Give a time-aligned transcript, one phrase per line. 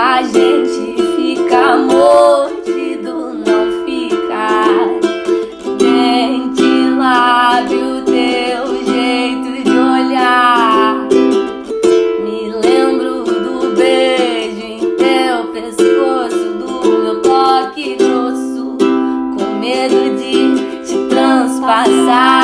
[0.00, 4.64] A gente fica mordido, não fica
[5.76, 11.04] dente, lábio, teu jeito de olhar.
[12.22, 18.76] Me lembro do beijo em teu pescoço, do meu toque grosso,
[19.36, 22.37] com medo de te transpassar.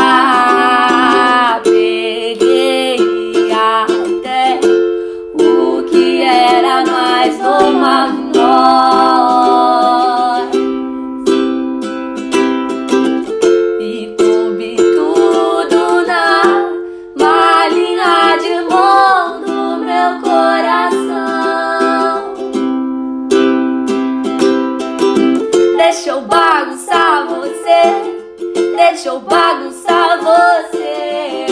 [26.05, 28.77] Deixa eu bagunçar você.
[28.77, 31.47] Deixa eu bagunçar você.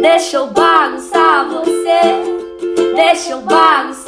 [0.00, 2.94] Deixa eu bagunçar você.
[2.94, 4.07] Deixa eu bagunçar